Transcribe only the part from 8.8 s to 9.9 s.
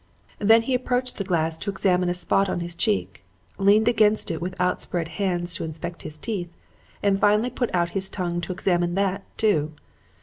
that too.